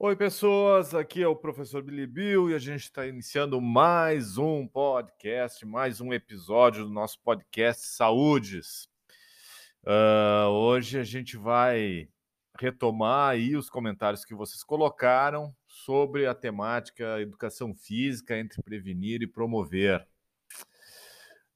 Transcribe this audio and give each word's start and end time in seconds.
Oi, 0.00 0.14
pessoas. 0.14 0.94
Aqui 0.94 1.24
é 1.24 1.26
o 1.26 1.34
professor 1.34 1.82
Billy 1.82 2.06
Bill 2.06 2.50
e 2.50 2.54
a 2.54 2.58
gente 2.60 2.84
está 2.84 3.04
iniciando 3.04 3.60
mais 3.60 4.38
um 4.38 4.64
podcast, 4.64 5.66
mais 5.66 6.00
um 6.00 6.12
episódio 6.12 6.84
do 6.84 6.90
nosso 6.90 7.18
podcast 7.18 7.84
Saúdes. 7.84 8.88
Uh, 9.82 10.50
hoje 10.50 11.00
a 11.00 11.02
gente 11.02 11.36
vai 11.36 12.08
retomar 12.60 13.30
aí 13.30 13.56
os 13.56 13.68
comentários 13.68 14.24
que 14.24 14.36
vocês 14.36 14.62
colocaram 14.62 15.52
sobre 15.66 16.26
a 16.26 16.34
temática 16.34 17.20
educação 17.20 17.74
física 17.74 18.38
entre 18.38 18.62
prevenir 18.62 19.20
e 19.22 19.26
promover. 19.26 20.06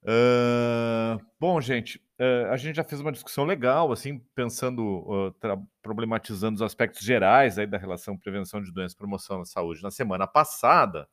Uh, 0.05 1.25
bom, 1.39 1.61
gente, 1.61 1.99
uh, 2.21 2.51
a 2.51 2.57
gente 2.57 2.75
já 2.75 2.83
fez 2.83 3.01
uma 3.01 3.13
discussão 3.13 3.45
legal, 3.45 3.93
assim, 3.93 4.19
pensando, 4.35 4.83
uh, 4.85 5.69
problematizando 5.81 6.57
os 6.57 6.63
aspectos 6.63 7.03
gerais 7.03 7.57
aí 7.57 7.67
da 7.67 7.79
relação 7.79 8.19
prevenção 8.19 8.61
de 8.61 8.73
doenças 8.73 8.95
e 8.95 8.97
promoção 8.99 9.39
da 9.39 9.45
saúde 9.45 9.83
na 9.83 9.91
semana 9.91 10.27
passada. 10.27 11.09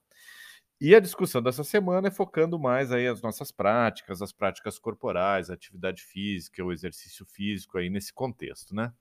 E 0.81 0.95
a 0.95 0.99
discussão 0.99 1.41
dessa 1.41 1.63
semana 1.63 2.07
é 2.07 2.11
focando 2.11 2.57
mais 2.57 2.91
aí 2.91 3.05
as 3.05 3.21
nossas 3.21 3.51
práticas, 3.51 4.21
as 4.21 4.31
práticas 4.31 4.79
corporais, 4.79 5.49
a 5.49 5.53
atividade 5.53 6.01
física, 6.01 6.63
o 6.63 6.71
exercício 6.71 7.25
físico 7.25 7.77
aí 7.77 7.89
nesse 7.89 8.13
contexto, 8.13 8.73
né? 8.73 8.91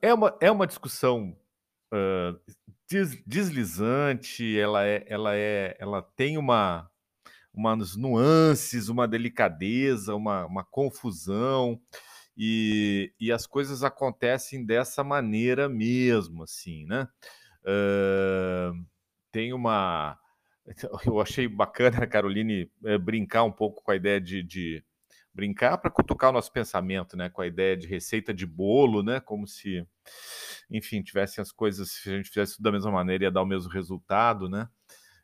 é, 0.00 0.14
uma, 0.14 0.36
é 0.40 0.50
uma 0.50 0.66
discussão 0.66 1.36
des, 2.88 3.22
deslizante, 3.26 4.58
ela 4.58 4.86
é, 4.86 5.04
ela 5.06 5.36
é, 5.36 5.76
ela 5.78 6.00
tem 6.00 6.38
uma 6.38 6.90
umas 7.58 7.96
nuances, 7.96 8.88
uma 8.88 9.08
delicadeza, 9.08 10.14
uma, 10.14 10.46
uma 10.46 10.64
confusão, 10.64 11.80
e, 12.36 13.12
e 13.18 13.32
as 13.32 13.46
coisas 13.46 13.82
acontecem 13.82 14.64
dessa 14.64 15.02
maneira 15.02 15.68
mesmo, 15.68 16.44
assim, 16.44 16.86
né? 16.86 17.08
Uh, 17.64 18.86
tem 19.32 19.52
uma. 19.52 20.16
Eu 21.04 21.20
achei 21.20 21.48
bacana 21.48 21.98
a 22.04 22.06
Caroline 22.06 22.70
é, 22.84 22.96
brincar 22.96 23.42
um 23.42 23.50
pouco 23.50 23.82
com 23.82 23.90
a 23.90 23.96
ideia 23.96 24.20
de, 24.20 24.40
de 24.44 24.84
brincar 25.34 25.78
para 25.78 25.90
cutucar 25.90 26.30
o 26.30 26.32
nosso 26.32 26.52
pensamento, 26.52 27.16
né? 27.16 27.28
Com 27.28 27.42
a 27.42 27.46
ideia 27.48 27.76
de 27.76 27.88
receita 27.88 28.32
de 28.32 28.46
bolo, 28.46 29.02
né? 29.02 29.18
Como 29.18 29.48
se, 29.48 29.84
enfim, 30.70 31.02
tivessem 31.02 31.42
as 31.42 31.50
coisas, 31.50 31.90
se 31.90 32.08
a 32.08 32.16
gente 32.18 32.28
fizesse 32.28 32.54
tudo 32.56 32.64
da 32.64 32.72
mesma 32.72 32.92
maneira, 32.92 33.24
ia 33.24 33.32
dar 33.32 33.42
o 33.42 33.46
mesmo 33.46 33.68
resultado, 33.68 34.48
né? 34.48 34.68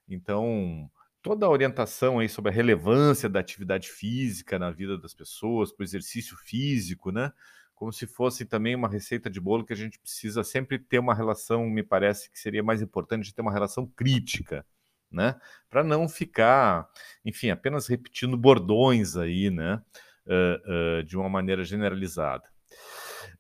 Então, 0.08 0.90
toda 1.24 1.46
a 1.46 1.48
orientação 1.48 2.18
aí 2.18 2.28
sobre 2.28 2.50
a 2.52 2.54
relevância 2.54 3.30
da 3.30 3.40
atividade 3.40 3.88
física 3.88 4.58
na 4.58 4.70
vida 4.70 4.98
das 4.98 5.14
pessoas, 5.14 5.72
para 5.72 5.82
o 5.82 5.86
exercício 5.86 6.36
físico, 6.36 7.10
né? 7.10 7.32
Como 7.74 7.90
se 7.90 8.06
fosse 8.06 8.44
também 8.44 8.74
uma 8.74 8.88
receita 8.88 9.30
de 9.30 9.40
bolo 9.40 9.64
que 9.64 9.72
a 9.72 9.76
gente 9.76 9.98
precisa 9.98 10.44
sempre 10.44 10.78
ter 10.78 10.98
uma 10.98 11.14
relação, 11.14 11.64
me 11.64 11.82
parece 11.82 12.30
que 12.30 12.38
seria 12.38 12.62
mais 12.62 12.82
importante 12.82 13.34
ter 13.34 13.40
uma 13.40 13.50
relação 13.50 13.86
crítica, 13.96 14.66
né? 15.10 15.34
Para 15.70 15.82
não 15.82 16.10
ficar, 16.10 16.86
enfim, 17.24 17.48
apenas 17.48 17.86
repetindo 17.86 18.36
bordões 18.36 19.16
aí, 19.16 19.48
né? 19.50 19.82
Uh, 20.26 21.00
uh, 21.00 21.02
de 21.04 21.16
uma 21.16 21.30
maneira 21.30 21.64
generalizada. 21.64 22.53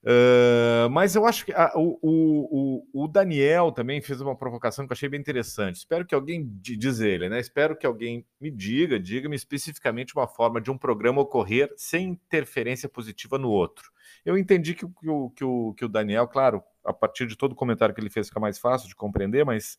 Uh, 0.04 0.90
mas 0.90 1.14
eu 1.14 1.24
acho 1.24 1.46
que 1.46 1.52
a, 1.54 1.72
o, 1.74 1.98
o, 2.02 3.04
o, 3.04 3.08
Daniel 3.08 3.72
também 3.72 4.02
fez 4.02 4.20
uma 4.20 4.36
provocação 4.36 4.86
que 4.86 4.92
eu 4.92 4.94
achei 4.94 5.08
bem 5.08 5.18
interessante. 5.18 5.76
Espero 5.76 6.04
que 6.04 6.14
alguém, 6.14 6.46
diz 6.60 7.00
ele, 7.00 7.26
né? 7.30 7.40
Espero 7.40 7.74
que 7.74 7.86
alguém 7.86 8.26
me 8.38 8.50
diga, 8.50 9.00
diga-me 9.00 9.34
especificamente 9.34 10.14
uma 10.14 10.28
forma 10.28 10.60
de 10.60 10.70
um 10.70 10.76
programa 10.76 11.22
ocorrer 11.22 11.72
sem 11.74 12.10
interferência 12.10 12.86
positiva 12.86 13.38
no 13.38 13.48
outro. 13.48 13.90
Eu 14.26 14.36
entendi 14.36 14.74
que, 14.74 14.86
que, 14.86 15.06
que, 15.36 15.44
o, 15.44 15.72
que 15.72 15.84
o 15.86 15.88
Daniel, 15.88 16.28
claro, 16.28 16.62
a 16.84 16.92
partir 16.92 17.26
de 17.26 17.34
todo 17.34 17.52
o 17.52 17.56
comentário 17.56 17.94
que 17.94 18.00
ele 18.00 18.10
fez, 18.10 18.28
fica 18.28 18.38
mais 18.40 18.58
fácil 18.58 18.88
de 18.88 18.94
compreender, 18.94 19.42
mas 19.46 19.78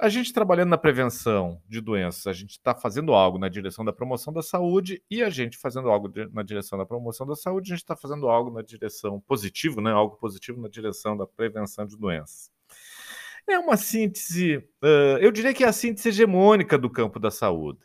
a 0.00 0.08
gente 0.08 0.32
trabalhando 0.32 0.70
na 0.70 0.78
prevenção 0.78 1.60
de 1.68 1.78
doenças, 1.80 2.26
a 2.26 2.32
gente 2.32 2.52
está 2.52 2.74
fazendo 2.74 3.12
algo 3.12 3.38
na 3.38 3.48
direção 3.50 3.84
da 3.84 3.92
promoção 3.92 4.32
da 4.32 4.40
saúde 4.40 5.02
e 5.10 5.22
a 5.22 5.28
gente 5.28 5.58
fazendo 5.58 5.90
algo 5.90 6.08
de, 6.08 6.26
na 6.32 6.42
direção 6.42 6.78
da 6.78 6.86
promoção 6.86 7.26
da 7.26 7.36
saúde, 7.36 7.70
a 7.70 7.76
gente 7.76 7.84
está 7.84 7.94
fazendo 7.94 8.26
algo 8.26 8.50
na 8.50 8.62
direção 8.62 9.20
positivo, 9.20 9.82
né? 9.82 9.92
Algo 9.92 10.16
positivo 10.16 10.58
na 10.58 10.68
direção 10.68 11.16
da 11.16 11.26
prevenção 11.26 11.86
de 11.86 11.98
doenças. 11.98 12.50
É 13.46 13.58
uma 13.58 13.76
síntese, 13.76 14.56
uh, 14.82 15.18
eu 15.20 15.30
diria 15.30 15.52
que 15.52 15.64
é 15.64 15.68
a 15.68 15.72
síntese 15.72 16.08
hegemônica 16.08 16.78
do 16.78 16.88
campo 16.88 17.20
da 17.20 17.30
saúde. 17.30 17.80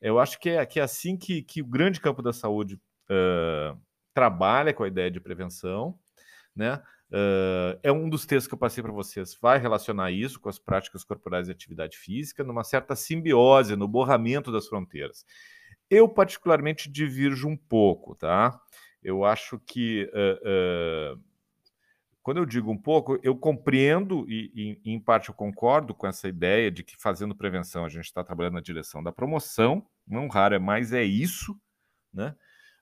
Eu 0.00 0.18
acho 0.18 0.38
que 0.38 0.50
é, 0.50 0.66
que 0.66 0.78
é 0.78 0.82
assim 0.82 1.16
que, 1.16 1.42
que 1.42 1.62
o 1.62 1.66
grande 1.66 2.00
campo 2.00 2.20
da 2.20 2.34
saúde 2.34 2.74
uh, 3.08 3.80
trabalha 4.12 4.74
com 4.74 4.82
a 4.82 4.88
ideia 4.88 5.10
de 5.10 5.20
prevenção, 5.20 5.98
né? 6.54 6.82
Uh, 7.10 7.78
é 7.82 7.92
um 7.92 8.08
dos 8.08 8.26
textos 8.26 8.48
que 8.48 8.54
eu 8.54 8.58
passei 8.58 8.82
para 8.82 8.92
vocês. 8.92 9.36
Vai 9.40 9.58
relacionar 9.58 10.10
isso 10.10 10.40
com 10.40 10.48
as 10.48 10.58
práticas 10.58 11.04
corporais 11.04 11.46
de 11.46 11.52
atividade 11.52 11.96
física, 11.96 12.42
numa 12.42 12.64
certa 12.64 12.96
simbiose, 12.96 13.76
no 13.76 13.86
borramento 13.86 14.50
das 14.50 14.66
fronteiras. 14.66 15.24
Eu, 15.88 16.08
particularmente, 16.08 16.90
divirjo 16.90 17.48
um 17.48 17.56
pouco, 17.56 18.14
tá? 18.14 18.58
Eu 19.02 19.24
acho 19.24 19.60
que. 19.60 20.10
Uh, 20.12 21.16
uh, 21.16 21.34
quando 22.22 22.38
eu 22.38 22.46
digo 22.46 22.70
um 22.70 22.78
pouco, 22.78 23.18
eu 23.22 23.36
compreendo 23.36 24.24
e, 24.26 24.80
e, 24.82 24.92
em 24.94 24.98
parte, 24.98 25.28
eu 25.28 25.34
concordo 25.34 25.94
com 25.94 26.06
essa 26.06 26.26
ideia 26.26 26.70
de 26.70 26.82
que 26.82 26.96
fazendo 26.98 27.36
prevenção 27.36 27.84
a 27.84 27.88
gente 27.90 28.06
está 28.06 28.24
trabalhando 28.24 28.54
na 28.54 28.62
direção 28.62 29.02
da 29.02 29.12
promoção, 29.12 29.86
não 30.06 30.26
raro 30.26 30.54
é 30.54 30.58
mais, 30.58 30.90
é 30.94 31.04
isso, 31.04 31.54
né? 32.10 32.34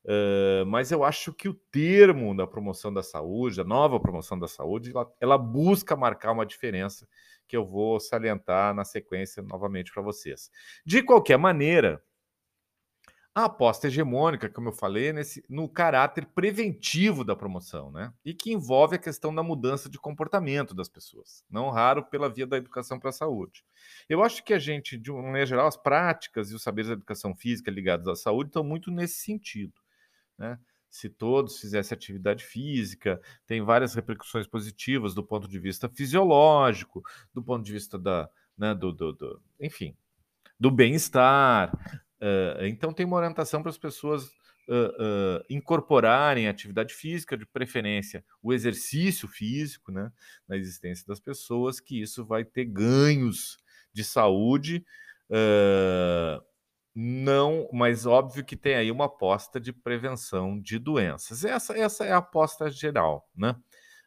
Uh, 0.05 0.67
mas 0.67 0.91
eu 0.91 1.05
acho 1.05 1.33
que 1.33 1.49
o 1.49 1.55
termo 1.55 2.37
da 2.37 2.47
promoção 2.47 2.93
da 2.93 3.03
saúde, 3.03 3.61
a 3.61 3.65
nova 3.65 4.01
promoção 4.01 4.39
da 4.39 4.49
saúde, 4.49 4.91
ela, 4.91 5.13
ela 5.21 5.39
busca 5.39 5.95
marcar 5.95 6.33
uma 6.33 6.45
diferença 6.45 7.07
que 7.47 7.57
eu 7.57 7.65
vou 7.65 8.01
salientar 8.01 8.75
na 8.75 8.85
sequência 8.85 9.43
novamente 9.43 9.93
para 9.93 10.03
vocês. 10.03 10.51
De 10.85 11.03
qualquer 11.03 11.39
maneira, 11.39 12.03
a 13.35 13.45
aposta 13.47 13.87
hegemônica, 13.87 14.51
como 14.51 14.69
eu 14.69 14.73
falei, 14.73 15.09
é 15.09 15.13
nesse, 15.13 15.43
no 15.49 15.67
caráter 15.67 16.27
preventivo 16.27 17.25
da 17.25 17.35
promoção, 17.35 17.91
né? 17.91 18.13
E 18.23 18.35
que 18.35 18.53
envolve 18.53 18.97
a 18.97 18.99
questão 18.99 19.35
da 19.35 19.43
mudança 19.43 19.89
de 19.89 19.99
comportamento 19.99 20.75
das 20.75 20.89
pessoas, 20.89 21.43
não 21.49 21.71
raro 21.71 22.05
pela 22.05 22.29
via 22.29 22.47
da 22.47 22.59
educação 22.59 22.99
para 22.99 23.09
a 23.09 23.13
saúde. 23.13 23.65
Eu 24.07 24.23
acho 24.23 24.45
que 24.45 24.53
a 24.53 24.59
gente, 24.59 24.99
de 24.99 25.11
uma 25.11 25.23
maneira 25.23 25.47
geral, 25.47 25.67
as 25.67 25.79
práticas 25.79 26.51
e 26.51 26.55
os 26.55 26.63
saberes 26.63 26.89
da 26.89 26.95
educação 26.95 27.35
física 27.35 27.71
ligados 27.71 28.07
à 28.07 28.15
saúde 28.15 28.51
estão 28.51 28.63
muito 28.63 28.91
nesse 28.91 29.21
sentido. 29.21 29.73
Né? 30.43 30.59
Se 30.91 31.09
todos 31.09 31.61
fizessem 31.61 31.95
atividade 31.95 32.45
física, 32.45 33.23
tem 33.47 33.63
várias 33.63 33.95
repercussões 33.95 34.45
positivas 34.45 35.15
do 35.15 35.23
ponto 35.23 35.47
de 35.47 35.59
vista 35.61 35.89
fisiológico, 35.89 37.01
do 37.33 37.41
ponto 37.41 37.65
de 37.65 37.73
vista 37.73 37.97
da, 37.97 38.29
né, 38.59 38.75
do, 38.75 38.93
do, 38.93 39.13
do 39.13 39.41
enfim, 39.61 39.97
do 40.59 40.69
bem-estar. 40.69 41.73
Uh, 42.21 42.67
então 42.67 42.93
tem 42.93 43.07
uma 43.07 43.17
orientação 43.17 43.63
para 43.63 43.71
as 43.71 43.79
pessoas 43.79 44.27
uh, 44.69 45.39
uh, 45.39 45.45
incorporarem 45.49 46.49
atividade 46.49 46.93
física, 46.93 47.37
de 47.37 47.47
preferência 47.47 48.25
o 48.43 48.53
exercício 48.53 49.29
físico, 49.29 49.93
né, 49.93 50.11
na 50.49 50.57
existência 50.57 51.07
das 51.07 51.21
pessoas, 51.21 51.79
que 51.79 52.03
isso 52.03 52.25
vai 52.25 52.45
ter 52.45 52.65
ganhos 52.65 53.59
de 53.93 54.03
saúde. 54.03 54.85
Uh, 55.31 56.52
não, 56.95 57.69
mas 57.73 58.05
óbvio 58.05 58.45
que 58.45 58.57
tem 58.57 58.75
aí 58.75 58.91
uma 58.91 59.07
aposta 59.07 59.59
de 59.59 59.73
prevenção 59.73 60.61
de 60.61 60.79
doenças. 60.79 61.45
Essa, 61.45 61.77
essa 61.77 62.05
é 62.05 62.13
a 62.13 62.19
aposta 62.19 62.71
geral, 62.71 63.29
né? 63.35 63.57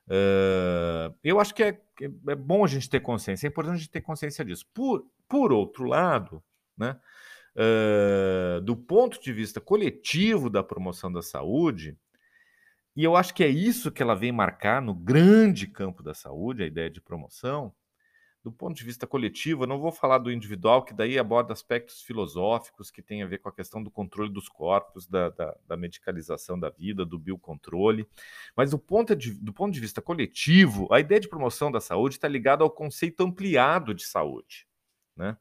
Uh, 0.07 1.15
eu 1.24 1.39
acho 1.39 1.56
que 1.56 1.63
é, 1.63 1.81
é 2.27 2.36
bom 2.36 2.63
a 2.63 2.68
gente 2.68 2.88
ter 2.88 3.00
consciência, 3.00 3.48
é 3.48 3.50
importante 3.50 3.74
a 3.74 3.77
gente 3.77 3.89
ter 3.89 4.01
consciência 4.01 4.45
disso. 4.45 4.65
Por, 4.71 5.07
por 5.27 5.51
outro 5.51 5.86
lado, 5.86 6.44
né, 6.77 7.00
uh, 7.56 8.62
do 8.62 8.75
ponto 8.75 9.19
de 9.19 9.33
vista 9.33 9.60
coletivo 9.60 10.48
da 10.48 10.63
promoção 10.63 11.12
da 11.12 11.24
saúde, 11.24 11.98
e 12.95 13.04
eu 13.04 13.15
acho 13.15 13.33
que 13.33 13.44
é 13.44 13.50
isso 13.50 13.92
que 13.92 14.01
ela 14.01 14.15
vem 14.15 14.31
marcar 14.31 14.81
no 14.81 14.94
grande 14.94 15.68
campo 15.68 16.04
da 16.04 16.13
saúde, 16.13 16.63
a 16.63 16.68
ideia 16.68 16.89
de 16.89 17.01
promoção, 17.01 17.74
do 18.45 18.51
ponto 18.51 18.77
de 18.77 18.83
vista 18.83 19.07
coletivo, 19.07 19.63
eu 19.63 19.68
não 19.68 19.80
vou 19.80 19.92
falar 19.92 20.19
do 20.19 20.31
individual, 20.31 20.86
que 20.86 20.94
daí 20.94 21.18
aborda 21.18 21.51
aspectos 21.51 22.03
filosóficos 22.03 22.92
que 22.92 23.01
tem 23.01 23.24
a 23.24 23.25
ver 23.25 23.39
com 23.39 23.50
a 23.50 23.51
questão 23.51 23.81
do 23.81 23.89
controle 23.89 24.31
dos 24.31 24.47
corpos, 24.47 25.07
da, 25.07 25.30
da, 25.31 25.57
da 25.68 25.75
medicalização 25.75 26.59
da 26.59 26.69
vida, 26.69 27.03
do 27.03 27.18
biocontrole. 27.18 28.07
Mas 28.56 28.69
do 28.69 28.77
ponto, 28.77 29.15
de, 29.15 29.33
do 29.33 29.51
ponto 29.51 29.74
de 29.74 29.80
vista 29.80 30.00
coletivo, 30.00 30.88
a 30.94 31.00
ideia 31.00 31.19
de 31.19 31.27
promoção 31.27 31.71
da 31.71 31.81
saúde 31.81 32.18
está 32.18 32.27
ligada 32.27 32.63
ao 32.63 32.69
conceito 32.69 33.24
ampliado 33.24 33.95
de 33.95 34.06
saúde. 34.06 34.68
Né? 35.18 35.36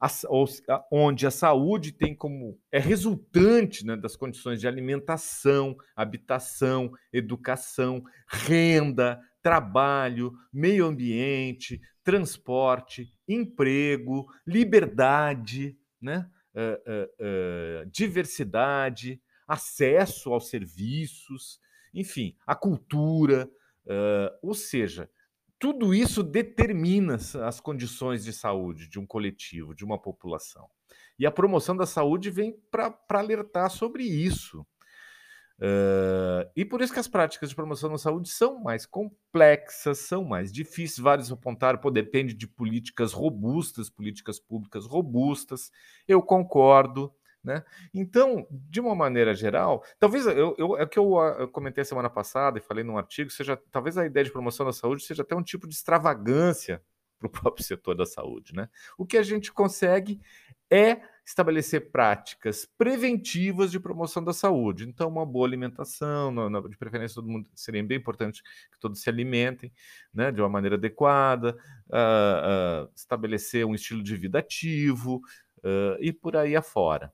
A, 0.00 0.06
a, 0.06 0.84
onde 0.88 1.26
a 1.26 1.32
saúde 1.32 1.90
tem 1.90 2.14
como 2.14 2.60
é 2.70 2.78
resultante 2.78 3.84
né, 3.84 3.96
das 3.96 4.14
condições 4.14 4.60
de 4.60 4.68
alimentação, 4.68 5.76
habitação, 5.96 6.92
educação, 7.12 8.04
renda, 8.28 9.20
trabalho, 9.44 10.32
meio 10.50 10.86
ambiente, 10.86 11.78
transporte, 12.02 13.12
emprego, 13.28 14.26
liberdade, 14.46 15.78
né? 16.00 16.30
Uh, 16.54 17.82
uh, 17.82 17.82
uh, 17.82 17.90
diversidade, 17.90 19.20
acesso 19.46 20.32
aos 20.32 20.48
serviços. 20.48 21.60
enfim, 21.92 22.34
a 22.46 22.54
cultura, 22.54 23.48
ou 24.42 24.54
seja, 24.54 25.08
tudo 25.58 25.94
isso 25.94 26.22
determina 26.22 27.16
as 27.46 27.60
condições 27.60 28.24
de 28.24 28.32
saúde 28.32 28.88
de 28.88 28.98
um 28.98 29.06
coletivo, 29.06 29.74
de 29.74 29.84
uma 29.84 30.00
população. 30.00 30.66
E 31.18 31.26
a 31.26 31.30
promoção 31.30 31.76
da 31.76 31.86
saúde 31.86 32.30
vem 32.30 32.58
para 32.70 32.98
alertar 33.10 33.70
sobre 33.70 34.02
isso. 34.02 34.66
Uh, 35.60 36.50
e 36.56 36.64
por 36.64 36.82
isso 36.82 36.92
que 36.92 36.98
as 36.98 37.06
práticas 37.06 37.48
de 37.48 37.54
promoção 37.54 37.90
da 37.90 37.98
saúde 37.98 38.28
são 38.28 38.60
mais 38.60 38.84
complexas, 38.86 39.98
são 39.98 40.24
mais 40.24 40.52
difíceis. 40.52 40.98
Vários 40.98 41.30
apontaram, 41.30 41.78
pô, 41.78 41.90
depende 41.90 42.34
de 42.34 42.46
políticas 42.46 43.12
robustas, 43.12 43.88
políticas 43.88 44.40
públicas 44.40 44.86
robustas. 44.86 45.70
Eu 46.08 46.22
concordo. 46.22 47.12
Né? 47.42 47.62
Então, 47.92 48.46
de 48.50 48.80
uma 48.80 48.94
maneira 48.94 49.34
geral, 49.34 49.84
talvez 49.98 50.24
eu, 50.26 50.54
eu, 50.56 50.78
é 50.78 50.86
que 50.86 50.98
eu, 50.98 51.14
eu 51.38 51.46
comentei 51.46 51.84
semana 51.84 52.08
passada 52.08 52.58
e 52.58 52.62
falei 52.62 52.82
num 52.82 52.96
artigo, 52.96 53.28
seja 53.28 53.54
talvez 53.70 53.98
a 53.98 54.06
ideia 54.06 54.24
de 54.24 54.32
promoção 54.32 54.64
da 54.64 54.72
saúde 54.72 55.02
seja 55.02 55.20
até 55.20 55.36
um 55.36 55.42
tipo 55.42 55.68
de 55.68 55.74
extravagância 55.74 56.82
para 57.18 57.26
o 57.26 57.30
próprio 57.42 57.62
setor 57.62 57.94
da 57.94 58.06
saúde. 58.06 58.54
Né? 58.54 58.66
O 58.96 59.04
que 59.04 59.18
a 59.18 59.22
gente 59.22 59.52
consegue 59.52 60.22
é 60.74 61.02
estabelecer 61.24 61.90
práticas 61.90 62.68
preventivas 62.76 63.70
de 63.70 63.78
promoção 63.78 64.22
da 64.22 64.32
saúde. 64.32 64.86
Então, 64.88 65.08
uma 65.08 65.24
boa 65.24 65.46
alimentação, 65.46 66.34
de 66.68 66.76
preferência 66.76 67.14
todo 67.14 67.28
mundo 67.28 67.48
seria 67.54 67.82
bem 67.82 67.96
importante 67.96 68.42
que 68.42 68.78
todos 68.78 69.00
se 69.00 69.08
alimentem, 69.08 69.72
né, 70.12 70.32
de 70.32 70.40
uma 70.40 70.48
maneira 70.48 70.76
adequada, 70.76 71.56
uh, 71.88 72.84
uh, 72.86 72.92
estabelecer 72.94 73.64
um 73.64 73.74
estilo 73.74 74.02
de 74.02 74.16
vida 74.16 74.40
ativo 74.40 75.22
uh, 75.58 75.96
e 76.00 76.12
por 76.12 76.36
aí 76.36 76.56
afora. 76.56 77.12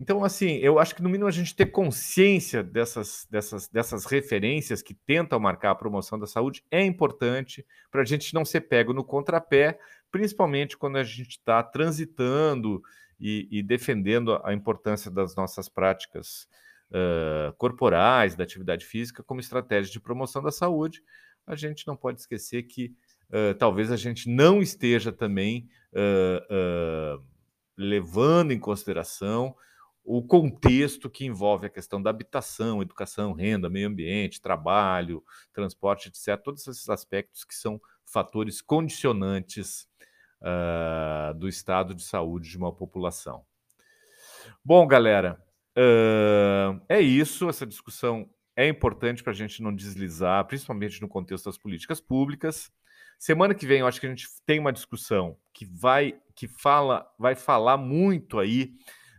Então, 0.00 0.24
assim, 0.24 0.56
eu 0.56 0.78
acho 0.78 0.94
que 0.94 1.02
no 1.02 1.08
mínimo 1.08 1.28
a 1.28 1.32
gente 1.32 1.54
ter 1.54 1.66
consciência 1.66 2.62
dessas, 2.62 3.26
dessas, 3.30 3.68
dessas 3.68 4.04
referências 4.04 4.82
que 4.82 4.94
tentam 4.94 5.40
marcar 5.40 5.70
a 5.70 5.74
promoção 5.74 6.18
da 6.18 6.26
saúde 6.26 6.64
é 6.70 6.84
importante 6.84 7.64
para 7.90 8.02
a 8.02 8.04
gente 8.04 8.34
não 8.34 8.44
ser 8.44 8.62
pego 8.62 8.92
no 8.92 9.04
contrapé 9.04 9.78
principalmente 10.10 10.76
quando 10.76 10.96
a 10.96 11.04
gente 11.04 11.30
está 11.30 11.62
transitando 11.62 12.82
e, 13.18 13.48
e, 13.50 13.62
defendendo 13.62 14.40
a 14.44 14.52
importância 14.52 15.10
das 15.10 15.34
nossas 15.34 15.68
práticas 15.68 16.48
uh, 16.90 17.52
corporais, 17.56 18.34
da 18.34 18.44
atividade 18.44 18.84
física, 18.84 19.22
como 19.22 19.40
estratégia 19.40 19.92
de 19.92 20.00
promoção 20.00 20.42
da 20.42 20.50
saúde, 20.50 21.02
a 21.46 21.54
gente 21.54 21.86
não 21.86 21.96
pode 21.96 22.20
esquecer 22.20 22.62
que 22.64 22.94
uh, 23.30 23.54
talvez 23.58 23.90
a 23.90 23.96
gente 23.96 24.28
não 24.28 24.60
esteja 24.60 25.12
também 25.12 25.68
uh, 25.92 27.22
levando 27.76 28.52
em 28.52 28.58
consideração 28.58 29.54
o 30.06 30.22
contexto 30.22 31.10
que 31.10 31.26
envolve 31.26 31.66
a 31.66 31.70
questão 31.70 32.00
da 32.00 32.10
habitação, 32.10 32.80
educação, 32.80 33.32
renda, 33.32 33.68
meio 33.68 33.88
ambiente, 33.88 34.40
trabalho, 34.40 35.22
transporte, 35.52 36.08
etc. 36.08 36.40
Todos 36.40 36.66
esses 36.68 36.88
aspectos 36.88 37.44
que 37.44 37.54
são 37.54 37.80
fatores 38.04 38.62
condicionantes 38.62 39.88
uh, 40.40 41.34
do 41.34 41.48
estado 41.48 41.92
de 41.92 42.04
saúde 42.04 42.48
de 42.48 42.56
uma 42.56 42.72
população. 42.72 43.44
Bom, 44.64 44.86
galera, 44.86 45.44
uh, 45.76 46.80
é 46.88 47.00
isso. 47.00 47.48
Essa 47.48 47.66
discussão 47.66 48.30
é 48.54 48.68
importante 48.68 49.24
para 49.24 49.32
a 49.32 49.36
gente 49.36 49.60
não 49.60 49.74
deslizar, 49.74 50.46
principalmente 50.46 51.02
no 51.02 51.08
contexto 51.08 51.46
das 51.46 51.58
políticas 51.58 52.00
públicas. 52.00 52.70
Semana 53.18 53.56
que 53.56 53.66
vem, 53.66 53.80
eu 53.80 53.88
acho 53.88 54.00
que 54.00 54.06
a 54.06 54.10
gente 54.10 54.28
tem 54.46 54.60
uma 54.60 54.72
discussão 54.72 55.36
que 55.52 55.66
vai 55.66 56.16
que 56.36 56.46
fala, 56.46 57.10
vai 57.18 57.34
falar 57.34 57.78
muito 57.78 58.38
aí 58.38 58.74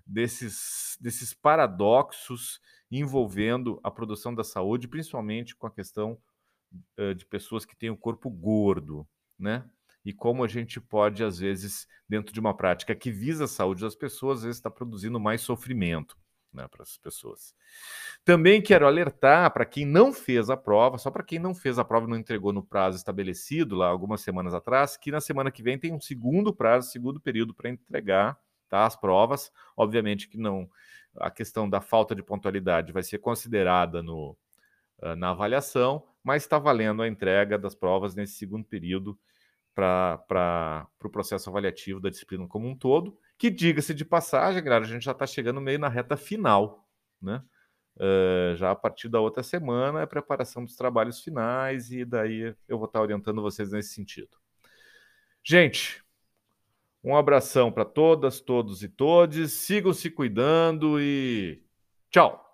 desses, 0.08 0.98
desses 1.02 1.34
paradoxos 1.34 2.60
envolvendo 2.90 3.80
a 3.84 3.92
produção 3.92 4.34
da 4.34 4.44
saúde, 4.44 4.88
principalmente 4.88 5.56
com 5.56 5.68
a 5.68 5.72
questão 5.72 6.18
uh, 6.98 7.14
de 7.14 7.26
pessoas 7.26 7.66
que 7.66 7.76
têm 7.76 7.90
o 7.90 7.98
corpo 7.98 8.30
gordo, 8.30 9.08
né? 9.38 9.70
e 10.08 10.14
como 10.14 10.42
a 10.42 10.48
gente 10.48 10.80
pode, 10.80 11.22
às 11.22 11.38
vezes, 11.38 11.86
dentro 12.08 12.34
de 12.34 12.40
uma 12.40 12.56
prática 12.56 12.96
que 12.96 13.12
visa 13.12 13.44
a 13.44 13.48
saúde 13.48 13.82
das 13.82 13.94
pessoas, 13.94 14.38
às 14.38 14.44
vezes 14.46 14.58
está 14.58 14.72
produzindo 14.72 15.20
mais 15.20 15.42
sofrimento 15.42 16.18
né, 16.54 16.66
para 16.70 16.82
as 16.82 16.98
pessoas. 16.98 17.54
Também 18.24 18.62
quero 18.62 18.88
alertar 18.88 19.52
para 19.52 19.66
quem 19.66 19.86
não 19.86 20.14
fez 20.14 20.50
a 20.50 20.56
prova, 20.56 20.98
só 20.98 21.12
para 21.12 21.26
quem 21.26 21.40
não 21.40 21.54
fez 21.54 21.78
a 21.78 21.84
prova 21.84 22.08
e 22.08 22.10
não 22.10 22.18
entregou 22.18 22.54
no 22.54 22.64
prazo 22.64 22.96
estabelecido 22.96 23.76
lá 23.76 23.88
algumas 23.88 24.22
semanas 24.22 24.54
atrás, 24.54 24.96
que 24.96 25.12
na 25.12 25.20
semana 25.20 25.52
que 25.52 25.62
vem 25.62 25.78
tem 25.78 25.94
um 25.94 26.00
segundo 26.00 26.56
prazo, 26.56 26.90
segundo 26.90 27.20
período 27.20 27.54
para 27.54 27.70
entregar 27.70 28.40
tá, 28.68 28.86
as 28.86 28.96
provas. 28.96 29.52
Obviamente 29.76 30.28
que 30.28 30.38
não 30.38 30.70
a 31.20 31.32
questão 31.32 31.70
da 31.70 31.82
falta 31.82 32.16
de 32.16 32.24
pontualidade 32.24 32.92
vai 32.92 33.04
ser 33.04 33.18
considerada 33.18 34.04
no, 34.04 34.38
uh, 35.02 35.16
na 35.16 35.32
avaliação, 35.32 36.04
mas 36.24 36.44
está 36.44 36.60
valendo 36.60 37.02
a 37.02 37.08
entrega 37.08 37.58
das 37.58 37.76
provas 37.76 38.16
nesse 38.16 38.34
segundo 38.34 38.66
período 38.66 39.18
para 39.74 40.88
o 40.88 41.00
pro 41.00 41.10
processo 41.10 41.50
avaliativo 41.50 42.00
da 42.00 42.10
disciplina 42.10 42.48
como 42.48 42.68
um 42.68 42.76
todo, 42.76 43.18
que 43.38 43.50
diga-se 43.52 43.94
de 43.94 44.04
passagem, 44.04 44.64
galera, 44.64 44.86
a 44.86 44.88
gente 44.88 45.04
já 45.04 45.12
está 45.12 45.28
chegando 45.28 45.62
meio 45.62 45.78
na 45.78 45.88
reta 45.88 46.18
final, 46.18 46.88
né? 47.22 47.44
Uh, 47.96 48.56
já 48.56 48.70
a 48.70 48.76
partir 48.76 49.10
da 49.10 49.20
outra 49.20 49.42
semana 49.42 50.02
é 50.02 50.04
a 50.04 50.08
preparação 50.08 50.64
dos 50.64 50.76
trabalhos 50.76 51.24
finais 51.24 51.92
e 51.92 52.06
daí 52.06 52.56
eu 52.68 52.78
vou 52.78 52.86
estar 52.86 53.00
tá 53.00 53.04
orientando 53.04 53.42
vocês 53.42 53.72
nesse 53.72 53.94
sentido. 53.94 54.38
Gente, 55.44 56.04
um 57.04 57.16
abração 57.16 57.72
para 57.72 57.86
todas, 57.86 58.40
todos 58.40 58.84
e 58.84 58.90
todes. 58.90 59.54
Sigam 59.54 59.94
se 59.94 60.10
cuidando 60.10 61.00
e 61.00 61.62
tchau! 62.10 62.47